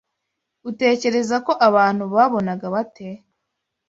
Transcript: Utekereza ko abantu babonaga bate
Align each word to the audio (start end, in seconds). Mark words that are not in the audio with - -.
Utekereza 0.69 1.35
ko 1.45 1.51
abantu 1.67 2.03
babonaga 2.15 2.65
bate 2.75 3.07